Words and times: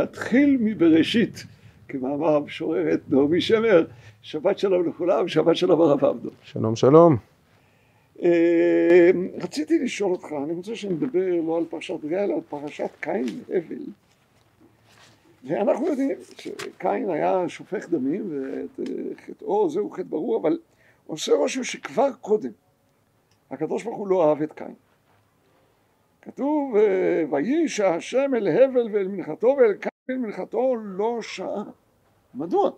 נתחיל 0.00 0.56
מבראשית, 0.60 1.44
כמאמר 1.88 2.36
המשוררת 2.36 3.00
נעמי 3.08 3.40
שמר, 3.40 3.86
שבת 4.22 4.58
שלום 4.58 4.88
לכולם, 4.88 5.28
שבת 5.28 5.56
שלום 5.56 5.80
הרב 5.80 6.04
עבדו. 6.04 6.30
שלום 6.42 6.76
שלום. 6.76 7.16
רציתי 9.42 9.78
לשאול 9.78 10.12
אותך, 10.12 10.26
אני 10.44 10.52
רוצה 10.52 10.76
שנדבר 10.76 11.40
לא 11.46 11.56
על 11.58 11.64
פרשת 11.70 12.04
גאה, 12.04 12.24
אלא 12.24 12.34
על 12.34 12.40
פרשת 12.48 12.90
קין 13.00 13.26
והבל. 13.48 13.76
ואנחנו 15.44 15.86
יודעים 15.86 16.18
שקין 16.38 17.10
היה 17.10 17.48
שופך 17.48 17.88
דמים, 17.88 18.30
וחטאו 18.78 19.70
זהו 19.70 19.90
חטא 19.90 20.02
ברור, 20.02 20.40
אבל 20.40 20.58
עושה 21.06 21.32
רושם 21.32 21.64
שכבר 21.64 22.10
קודם 22.20 22.50
הקדוש 23.50 23.82
ברוך 23.82 23.98
הוא 23.98 24.08
לא 24.08 24.28
אהב 24.28 24.42
את 24.42 24.52
קין. 24.52 24.74
כתוב, 26.28 26.74
ויהי 27.30 27.64
השם 27.84 28.34
אל 28.34 28.48
הבל 28.48 28.88
ואל 28.92 29.08
מנחתו 29.08 29.56
ואל 29.58 29.72
קין 29.72 30.22
מנחתו 30.22 30.76
לא 30.84 31.18
שעה. 31.22 31.62
מדוע? 32.34 32.70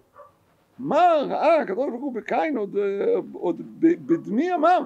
מה 0.79 1.01
ראה 1.29 1.61
הקדוש 1.61 1.91
ברוך 1.91 2.03
הוא 2.03 2.15
בקין 2.15 2.57
עוד, 2.57 2.77
עוד 3.33 3.63
בדמי 3.81 4.45
ימיו? 4.45 4.83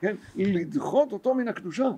כן, 0.00 0.16
לדחות 0.36 1.12
אותו 1.12 1.34
מן 1.34 1.48
הקדושה. 1.48 1.88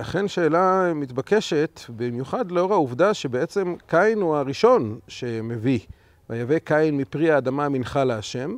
אכן 0.00 0.28
שאלה 0.28 0.92
מתבקשת, 0.94 1.80
במיוחד 1.96 2.50
לאור 2.50 2.72
העובדה 2.72 3.14
שבעצם 3.14 3.74
קין 3.86 4.18
הוא 4.20 4.36
הראשון 4.36 4.98
שמביא. 5.08 5.80
ויבא 6.30 6.58
קין 6.58 6.96
מפרי 6.96 7.30
האדמה 7.30 7.68
מנחה 7.68 8.04
להשם, 8.04 8.56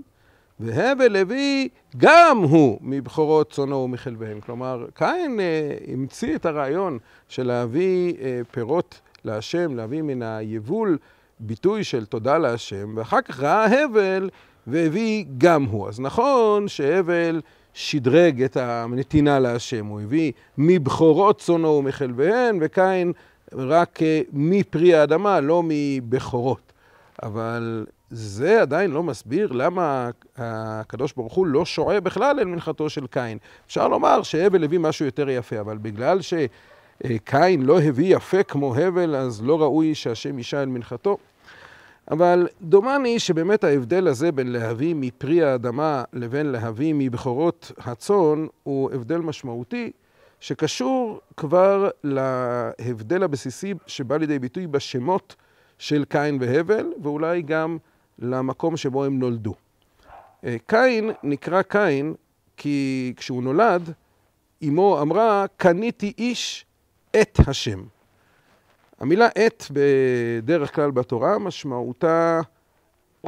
והבל 0.60 1.16
הביא 1.16 1.68
גם 1.96 2.38
הוא 2.38 2.78
מבכורות 2.82 3.52
צונו 3.52 3.76
ומחלביהם. 3.76 4.40
כלומר, 4.40 4.86
קין 4.94 5.40
המציא 5.92 6.36
את 6.36 6.46
הרעיון 6.46 6.98
של 7.28 7.46
להביא 7.46 8.14
פירות 8.50 9.00
להשם, 9.24 9.76
להביא 9.76 10.02
מן 10.02 10.22
היבול 10.22 10.98
ביטוי 11.40 11.84
של 11.84 12.06
תודה 12.06 12.38
להשם, 12.38 12.94
ואחר 12.96 13.22
כך 13.22 13.40
ראה 13.40 13.84
הבל 13.84 14.30
והביא 14.66 15.24
גם 15.38 15.64
הוא. 15.64 15.88
אז 15.88 16.00
נכון 16.00 16.68
שהבל 16.68 17.40
שדרג 17.74 18.42
את 18.42 18.56
הנתינה 18.56 19.38
להשם, 19.38 19.86
הוא 19.86 20.00
הביא 20.00 20.32
מבכורות 20.58 21.38
צונו 21.38 21.68
ומחלביהן, 21.68 22.58
וקין 22.60 23.12
רק 23.52 23.98
מפרי 24.32 24.94
האדמה, 24.94 25.40
לא 25.40 25.62
מבכורות. 25.64 26.72
אבל 27.22 27.86
זה 28.10 28.62
עדיין 28.62 28.90
לא 28.90 29.02
מסביר 29.02 29.52
למה 29.52 30.10
הקדוש 30.36 31.12
ברוך 31.12 31.34
הוא 31.34 31.46
לא 31.46 31.64
שועה 31.64 32.00
בכלל 32.00 32.40
אל 32.40 32.44
מנחתו 32.44 32.90
של 32.90 33.06
קין. 33.06 33.38
אפשר 33.66 33.88
לומר 33.88 34.22
שהבל 34.22 34.64
הביא 34.64 34.78
משהו 34.78 35.04
יותר 35.04 35.30
יפה, 35.30 35.60
אבל 35.60 35.78
בגלל 35.78 36.18
שקין 36.20 37.62
לא 37.62 37.80
הביא 37.80 38.16
יפה 38.16 38.42
כמו 38.42 38.76
הבל, 38.76 39.16
אז 39.16 39.42
לא 39.42 39.60
ראוי 39.60 39.94
שהשם 39.94 40.38
יישא 40.38 40.62
אל 40.62 40.68
מנחתו. 40.68 41.18
אבל 42.10 42.48
דומני 42.62 43.18
שבאמת 43.18 43.64
ההבדל 43.64 44.08
הזה 44.08 44.32
בין 44.32 44.52
להביא 44.52 44.94
מפרי 44.96 45.42
האדמה 45.42 46.04
לבין 46.12 46.46
להביא 46.46 46.94
מבכורות 46.96 47.72
הצאן 47.78 48.46
הוא 48.62 48.90
הבדל 48.92 49.18
משמעותי 49.18 49.90
שקשור 50.40 51.20
כבר 51.36 51.88
להבדל 52.04 53.22
הבסיסי 53.22 53.74
שבא 53.86 54.16
לידי 54.16 54.38
ביטוי 54.38 54.66
בשמות 54.66 55.36
של 55.78 56.04
קין 56.04 56.38
והבל 56.40 56.92
ואולי 57.02 57.42
גם 57.42 57.78
למקום 58.18 58.76
שבו 58.76 59.04
הם 59.04 59.18
נולדו. 59.18 59.54
קין 60.66 61.10
נקרא 61.22 61.62
קין 61.62 62.14
כי 62.56 63.12
כשהוא 63.16 63.42
נולד 63.42 63.92
אמו 64.68 65.00
אמרה 65.00 65.44
קניתי 65.56 66.12
איש 66.18 66.66
את 67.20 67.38
השם. 67.46 67.84
המילה 69.00 69.28
את 69.46 69.64
בדרך 69.70 70.74
כלל 70.74 70.90
בתורה 70.90 71.38
משמעותה 71.38 72.40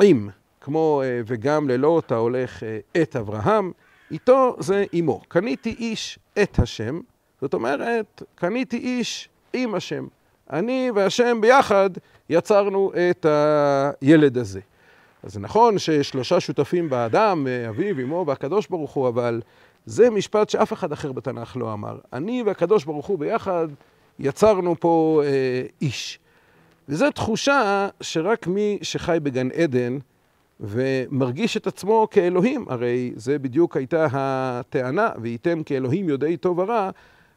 עם, 0.02 0.28
כמו 0.60 1.02
וגם 1.26 1.68
ללא 1.68 1.98
אתה 1.98 2.16
הולך 2.16 2.62
את 3.02 3.16
אברהם, 3.16 3.72
איתו 4.10 4.56
זה 4.58 4.84
אמו. 4.98 5.20
קניתי 5.28 5.76
איש 5.78 6.18
את 6.42 6.58
השם, 6.58 7.00
זאת 7.40 7.54
אומרת 7.54 8.22
קניתי 8.34 8.76
איש 8.76 9.28
עם 9.52 9.74
השם. 9.74 10.06
אני 10.50 10.90
והשם 10.94 11.40
ביחד 11.40 11.90
יצרנו 12.30 12.92
את 13.10 13.26
הילד 13.28 14.38
הזה. 14.38 14.60
אז 15.22 15.32
זה 15.32 15.40
נכון 15.40 15.78
ששלושה 15.78 16.40
שותפים 16.40 16.90
באדם, 16.90 17.46
אביו, 17.68 18.00
אמו 18.02 18.24
והקדוש 18.26 18.66
ברוך 18.66 18.92
הוא, 18.92 19.08
אבל 19.08 19.40
זה 19.86 20.10
משפט 20.10 20.50
שאף 20.50 20.72
אחד 20.72 20.92
אחר 20.92 21.12
בתנ"ך 21.12 21.56
לא 21.56 21.72
אמר. 21.72 21.98
אני 22.12 22.42
והקדוש 22.46 22.84
ברוך 22.84 23.06
הוא 23.06 23.18
ביחד 23.18 23.68
יצרנו 24.18 24.80
פה 24.80 25.22
אה, 25.24 25.62
איש. 25.80 26.18
וזו 26.88 27.10
תחושה 27.10 27.88
שרק 28.00 28.46
מי 28.46 28.78
שחי 28.82 29.18
בגן 29.22 29.48
עדן 29.50 29.98
ומרגיש 30.60 31.56
את 31.56 31.66
עצמו 31.66 32.08
כאלוהים, 32.10 32.64
הרי 32.68 33.12
זה 33.16 33.38
בדיוק 33.38 33.76
הייתה 33.76 34.06
הטענה, 34.12 35.08
וייתם 35.22 35.62
כאלוהים 35.62 36.08
יודעי 36.08 36.36
טוב 36.36 36.58
ורע, 36.58 36.90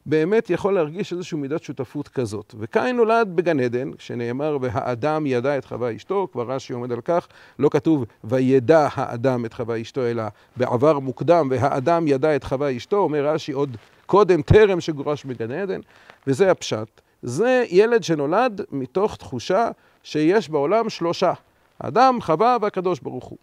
באמת 0.06 0.50
יכול 0.50 0.74
להרגיש 0.74 1.14
איזושהי 1.14 1.38
מידת 1.38 1.64
שותפות 1.64 2.08
כזאת. 2.08 2.56
וקין 2.60 2.96
נולד 2.96 3.36
בגן 3.36 3.60
עדן, 3.60 3.92
שנאמר, 3.98 4.58
והאדם 4.62 5.26
ידע 5.26 5.58
את 5.58 5.66
חווה 5.66 5.96
אשתו, 5.96 6.28
כבר 6.32 6.52
רש"י 6.52 6.74
עומד 6.74 6.92
על 6.92 7.02
כך, 7.02 7.28
לא 7.60 7.70
כתוב 7.70 8.06
וידע 8.24 8.88
האדם 8.94 9.46
את 9.46 9.54
חווה 9.54 9.82
אשתו, 9.82 10.02
אלא 10.02 10.24
בעבר 10.58 11.00
מוקדם, 11.00 11.48
והאדם 11.52 12.08
ידע 12.08 12.36
את 12.36 12.44
חווה 12.44 12.78
אשתו, 12.78 12.98
אומר 12.98 13.28
רש"י 13.28 13.52
עוד 13.52 13.78
קודם, 14.06 14.42
טרם 14.42 14.82
שגורש 14.82 15.26
בגן 15.26 15.52
עדן, 15.52 15.80
וזה 16.28 16.52
הפשט. 16.52 17.02
זה 17.22 17.66
ילד 17.70 18.04
שנולד 18.04 18.62
מתוך 18.72 19.16
תחושה 19.16 19.70
שיש 20.04 20.50
בעולם 20.50 20.90
שלושה, 20.90 21.34
האדם, 21.80 22.22
חווה 22.22 22.58
והקדוש 22.62 23.00
ברוך 23.00 23.26
הוא. 23.26 23.38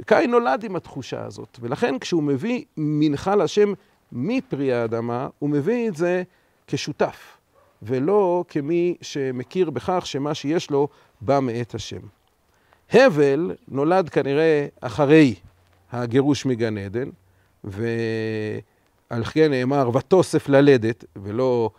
וקין 0.00 0.30
נולד 0.30 0.64
עם 0.64 0.76
התחושה 0.76 1.24
הזאת, 1.24 1.58
ולכן 1.62 1.98
כשהוא 1.98 2.22
מביא 2.22 2.64
מנחה 2.76 3.34
להשם 3.34 3.72
מפרי 4.12 4.72
האדמה, 4.72 5.28
הוא 5.38 5.50
מביא 5.50 5.88
את 5.88 5.96
זה 5.96 6.22
כשותף, 6.66 7.38
ולא 7.82 8.44
כמי 8.48 8.96
שמכיר 9.00 9.70
בכך 9.70 10.02
שמה 10.06 10.34
שיש 10.34 10.70
לו 10.70 10.88
בא 11.20 11.40
מאת 11.40 11.74
השם. 11.74 12.00
הבל 12.92 13.54
נולד 13.68 14.08
כנראה 14.08 14.66
אחרי 14.80 15.34
הגירוש 15.92 16.46
מגן 16.46 16.78
עדן, 16.78 17.08
ועל 17.64 19.24
כן 19.24 19.50
נאמר 19.50 19.90
ותוסף 19.96 20.48
ללדת, 20.48 21.04
ולא 21.16 21.70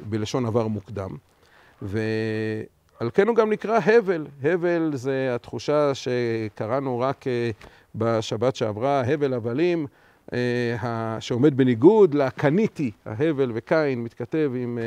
בלשון 0.00 0.46
עבר 0.46 0.66
מוקדם. 0.66 1.10
ועל 1.82 3.10
כן 3.14 3.28
הוא 3.28 3.36
גם 3.36 3.50
נקרא 3.50 3.78
הבל. 3.84 4.26
הבל 4.42 4.90
זה 4.94 5.34
התחושה 5.34 5.92
שקראנו 5.94 7.00
רק 7.00 7.24
בשבת 7.94 8.56
שעברה, 8.56 9.00
הבל 9.00 9.34
הבלים. 9.34 9.86
שעומד 11.20 11.56
בניגוד 11.56 12.14
לקניתי, 12.14 12.90
ההבל 13.06 13.50
וקין 13.54 14.04
מתכתב 14.04 14.52
עם 14.56 14.78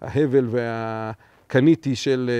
ההבל 0.00 0.46
והקניתי 0.50 1.96
של 1.96 2.30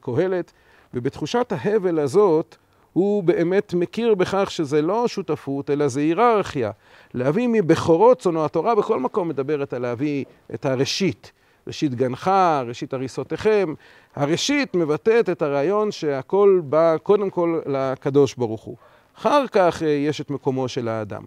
קהלת, 0.00 0.52
ובתחושת 0.94 1.52
ההבל 1.52 1.98
הזאת 1.98 2.56
הוא 2.92 3.22
באמת 3.22 3.74
מכיר 3.74 4.14
בכך 4.14 4.50
שזה 4.50 4.82
לא 4.82 5.08
שותפות, 5.08 5.70
אלא 5.70 5.88
זה 5.88 6.00
היררכיה. 6.00 6.70
להביא 7.14 7.48
מבכורות 7.52 8.18
צונו, 8.18 8.44
התורה 8.44 8.74
בכל 8.74 9.00
מקום 9.00 9.28
מדברת 9.28 9.72
על 9.72 9.82
להביא 9.82 10.24
את 10.54 10.66
הראשית. 10.66 11.32
ראשית 11.66 11.94
גנך, 11.94 12.30
ראשית 12.66 12.92
הריסותיכם. 12.92 13.74
הראשית 14.16 14.74
מבטאת 14.74 15.28
את 15.28 15.42
הרעיון 15.42 15.92
שהכל 15.92 16.60
בא 16.64 16.96
קודם 17.02 17.30
כל 17.30 17.60
לקדוש 17.66 18.34
ברוך 18.34 18.62
הוא. 18.62 18.76
אחר 19.18 19.44
כך 19.52 19.82
יש 20.06 20.20
את 20.20 20.30
מקומו 20.30 20.68
של 20.68 20.88
האדם. 20.88 21.22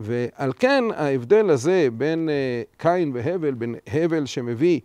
ועל 0.00 0.52
כן 0.58 0.84
ההבדל 0.96 1.50
הזה 1.50 1.88
בין 1.92 2.28
קין 2.76 3.10
והבל, 3.14 3.54
בין 3.54 3.74
הבל 3.92 4.26
שמביא 4.26 4.80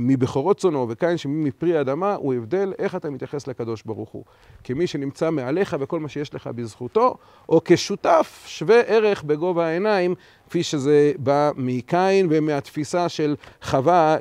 מבכורות 0.00 0.58
צונו 0.58 0.86
וקין 0.88 1.16
שמביא 1.16 1.44
מפרי 1.44 1.78
האדמה, 1.78 2.14
הוא 2.14 2.34
הבדל 2.34 2.72
איך 2.78 2.94
אתה 2.94 3.10
מתייחס 3.10 3.46
לקדוש 3.46 3.82
ברוך 3.82 4.10
הוא. 4.10 4.24
כמי 4.64 4.86
שנמצא 4.86 5.30
מעליך 5.30 5.76
וכל 5.80 6.00
מה 6.00 6.08
שיש 6.08 6.34
לך 6.34 6.46
בזכותו, 6.46 7.16
או 7.48 7.60
כשותף 7.64 8.44
שווה 8.46 8.80
ערך 8.80 9.22
בגובה 9.22 9.66
העיניים, 9.66 10.14
כפי 10.48 10.62
שזה 10.62 11.12
בא 11.18 11.50
מקין 11.56 12.26
ומהתפיסה 12.30 13.08
של 13.08 13.36
חווה 13.62 14.16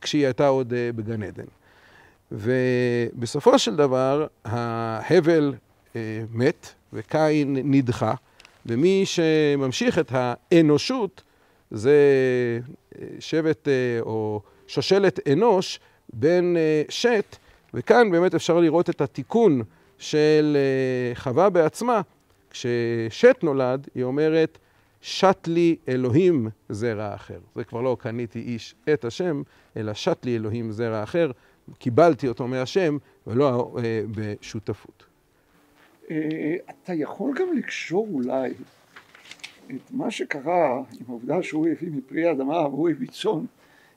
כשהיא 0.00 0.24
הייתה 0.24 0.46
עוד 0.46 0.72
בגן 0.96 1.22
עדן. 1.22 1.44
ובסופו 2.32 3.58
של 3.58 3.76
דבר, 3.76 4.26
ההבל 4.44 5.54
מת 6.32 6.74
וקין 6.92 7.56
נדחה. 7.64 8.14
ומי 8.66 9.02
שממשיך 9.06 9.98
את 9.98 10.12
האנושות 10.14 11.22
זה 11.70 11.98
שבט 13.18 13.68
או 14.00 14.40
שושלת 14.66 15.28
אנוש 15.28 15.80
בין 16.12 16.56
שת, 16.88 17.36
וכאן 17.74 18.10
באמת 18.10 18.34
אפשר 18.34 18.60
לראות 18.60 18.90
את 18.90 19.00
התיקון 19.00 19.62
של 19.98 20.56
חווה 21.14 21.50
בעצמה. 21.50 22.00
כששת 22.50 23.36
נולד, 23.42 23.88
היא 23.94 24.04
אומרת, 24.04 24.58
שת 25.00 25.38
לי 25.46 25.76
אלוהים 25.88 26.48
זרע 26.68 27.14
אחר. 27.14 27.38
זה 27.54 27.64
כבר 27.64 27.80
לא 27.80 27.96
קניתי 28.00 28.38
איש 28.38 28.74
את 28.92 29.04
השם, 29.04 29.42
אלא 29.76 29.94
שת 29.94 30.18
לי 30.24 30.36
אלוהים 30.36 30.72
זרע 30.72 31.02
אחר. 31.02 31.30
קיבלתי 31.78 32.28
אותו 32.28 32.48
מהשם, 32.48 32.96
ולא 33.26 33.74
אה, 33.78 34.02
בשותפות. 34.10 35.04
אה, 36.10 36.56
אתה 36.70 36.94
יכול 36.94 37.34
גם 37.38 37.52
לקשור 37.56 38.08
אולי 38.12 38.54
את 39.66 39.90
מה 39.90 40.10
שקרה 40.10 40.76
עם 40.76 41.04
העובדה 41.08 41.42
שהוא 41.42 41.68
הביא 41.68 41.90
מפרי 41.92 42.28
האדמה 42.28 42.68
והוא 42.68 42.90
הביא 42.90 43.08
צאן, 43.08 43.44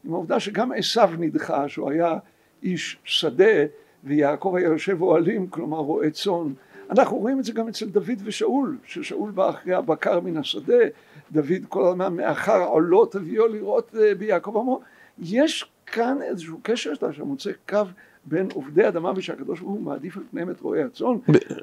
עם 0.06 0.14
העובדה 0.14 0.40
שגם 0.40 0.72
עשיו 0.72 1.10
נדחה, 1.20 1.70
שהוא 1.70 1.92
היה 1.92 2.18
איש 2.64 2.98
שדה 3.04 3.66
ויעקב 4.04 4.54
היה 4.58 4.66
יושב 4.66 5.02
אוהלים, 5.02 5.48
כלומר 5.48 5.78
רועה 5.78 6.10
צאן. 6.10 6.54
אנחנו 6.90 7.18
רואים 7.18 7.40
את 7.40 7.44
זה 7.44 7.54
גם 7.54 7.68
אצל 7.68 7.86
דוד 7.86 8.22
ושאול, 8.24 8.78
ששאול 8.86 9.32
בא 9.32 9.50
אחרי 9.50 9.74
הבקר 9.74 10.20
מן 10.20 10.38
השדה, 10.38 10.84
דוד 11.32 11.66
כל 11.70 11.88
הזמן 11.88 12.16
מאחר 12.16 12.64
עולות 12.64 13.16
הביאו 13.16 13.48
לראות 13.48 13.96
אה, 14.00 14.16
ביעקב 14.16 14.58
עמו. 14.58 14.82
יש 15.20 15.72
כאן 15.86 16.18
איזשהו 16.22 16.60
קשר 16.64 16.94
שאתה 16.94 17.08
מוצא 17.24 17.52
קו 17.70 17.84
בין 18.30 18.48
עובדי 18.54 18.88
אדמה 18.88 19.12
ושהקדוש 19.16 19.60
ברוך 19.60 19.72
הוא 19.72 19.82
מעדיף 19.82 20.18
על 20.18 20.24
פניהם 20.32 20.50
את 20.50 20.62
רועי 20.62 20.84
הצאן. 20.84 21.16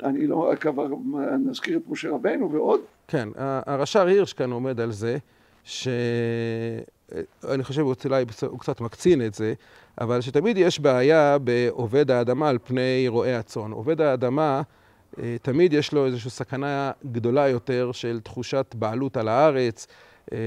אני 0.03 0.27
לא 0.27 0.53
כבר 0.61 0.87
נזכיר 1.39 1.77
את 1.79 1.83
משה 1.89 2.11
רבנו 2.11 2.53
ועוד. 2.53 2.81
כן, 3.09 3.29
הרש"ר 3.37 4.07
הירש 4.07 4.33
כאן 4.33 4.53
עומד 4.53 4.81
על 4.81 4.93
זה, 4.93 5.17
שאני 5.65 6.05
חושב 7.63 7.83
אולי 8.05 8.25
הוא 8.47 8.59
קצת 8.59 8.81
מקצין 8.81 9.27
את 9.27 9.35
זה, 9.35 9.55
אבל 10.01 10.21
שתמיד 10.21 10.59
יש 10.59 10.81
בעיה 10.81 11.39
בעובד 11.39 12.11
האדמה 12.11 12.49
על 12.49 12.59
פני 12.65 13.05
רועי 13.09 13.35
הצאן. 13.35 13.71
עובד 13.71 14.01
האדמה, 14.01 14.63
אה, 15.19 15.37
תמיד 15.43 15.73
יש 15.73 15.93
לו 15.93 16.07
איזושהי 16.07 16.31
סכנה 16.31 16.93
גדולה 17.13 17.49
יותר 17.49 17.93
של 17.93 18.21
תחושת 18.23 18.75
בעלות 18.79 19.17
על 19.17 19.29
הארץ. 19.29 19.87
אה, 20.33 20.39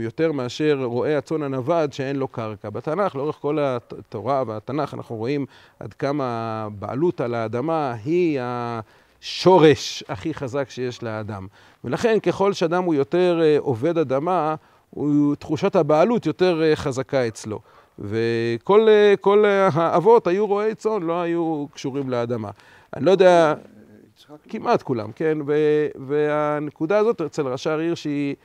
יותר 0.00 0.32
מאשר 0.32 0.80
רועה 0.84 1.18
הצאן 1.18 1.42
הנווד 1.42 1.92
שאין 1.92 2.16
לו 2.16 2.28
קרקע. 2.28 2.70
בתנ"ך, 2.70 3.16
לאורך 3.16 3.36
כל 3.36 3.58
התורה 3.60 4.42
והתנ"ך, 4.46 4.94
אנחנו 4.94 5.16
רואים 5.16 5.46
עד 5.80 5.94
כמה 5.94 6.24
הבעלות 6.66 7.20
על 7.20 7.34
האדמה 7.34 7.94
היא 8.04 8.40
השורש 8.42 10.04
הכי 10.08 10.34
חזק 10.34 10.70
שיש 10.70 11.02
לאדם. 11.02 11.46
ולכן 11.84 12.20
ככל 12.20 12.52
שאדם 12.52 12.84
הוא 12.84 12.94
יותר 12.94 13.40
אה, 13.42 13.56
עובד 13.58 13.98
אדמה, 13.98 14.54
הוא, 14.90 15.34
תחושת 15.34 15.76
הבעלות 15.76 16.26
יותר 16.26 16.62
אה, 16.62 16.76
חזקה 16.76 17.28
אצלו. 17.28 17.60
וכל 17.98 19.44
האבות 19.72 20.26
היו 20.26 20.46
רועי 20.46 20.74
צאן, 20.74 21.02
לא 21.02 21.20
היו 21.20 21.66
קשורים 21.74 22.10
לאדמה. 22.10 22.50
אני 22.96 23.04
לא 23.04 23.10
יודע, 23.10 23.54
כמעט 24.48 24.82
כולם, 24.82 25.12
כן? 25.12 25.38
והנקודה 26.06 26.98
הזאת 26.98 27.20
אצל 27.20 27.48
ראשי 27.48 27.70
העיר 27.70 27.94
שהיא... 27.94 28.36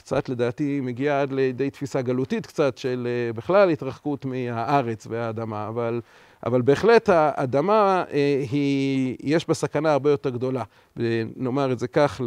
קצת 0.00 0.28
לדעתי 0.28 0.80
מגיע 0.80 1.22
עד 1.22 1.32
לידי 1.32 1.70
תפיסה 1.70 2.02
גלותית 2.02 2.46
קצת 2.46 2.78
של 2.78 3.08
אה, 3.10 3.32
בכלל 3.32 3.70
התרחקות 3.70 4.24
מהארץ 4.24 5.06
והאדמה, 5.10 5.68
אבל, 5.68 6.00
אבל 6.46 6.62
בהחלט 6.62 7.08
האדמה 7.08 8.04
אה, 8.12 8.44
היא, 8.50 9.16
יש 9.22 9.48
בה 9.48 9.54
סכנה 9.54 9.92
הרבה 9.92 10.10
יותר 10.10 10.30
גדולה. 10.30 10.64
נאמר 11.36 11.72
את 11.72 11.78
זה 11.78 11.88
כך, 11.88 12.20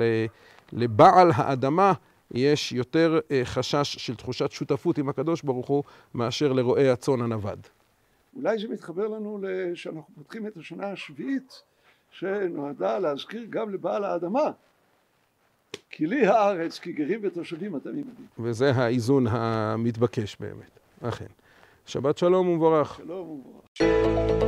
לבעל 0.73 1.31
האדמה 1.35 1.93
יש 2.31 2.71
יותר 2.71 3.19
אה, 3.31 3.41
חשש 3.43 3.95
של 3.97 4.15
תחושת 4.15 4.51
שותפות 4.51 4.97
עם 4.97 5.09
הקדוש 5.09 5.41
ברוך 5.41 5.67
הוא 5.67 5.83
מאשר 6.13 6.53
לרועי 6.53 6.89
הצאן 6.89 7.21
הנווד. 7.21 7.59
אולי 8.35 8.57
זה 8.57 8.67
מתחבר 8.67 9.07
לנו 9.07 9.39
שאנחנו 9.73 10.15
פותחים 10.15 10.47
את 10.47 10.57
השנה 10.57 10.91
השביעית 10.91 11.61
שנועדה 12.11 12.99
להזכיר 12.99 13.45
גם 13.49 13.73
לבעל 13.73 14.03
האדמה 14.03 14.51
כי 15.89 16.07
לי 16.07 16.27
הארץ, 16.27 16.79
כי 16.79 16.91
גרים 16.91 17.19
ותושבים 17.23 17.75
אתם 17.75 17.89
עמדי. 17.89 18.23
וזה 18.39 18.71
האיזון 18.71 19.27
המתבקש 19.29 20.37
באמת, 20.39 20.79
אכן. 21.01 21.25
שבת 21.85 22.17
שלום 22.17 22.47
ומבורך. 22.47 22.95
שלום 22.97 23.29
ומבורך. 23.29 24.42